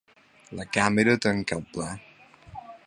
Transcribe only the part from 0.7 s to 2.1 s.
càmera tanca el pla.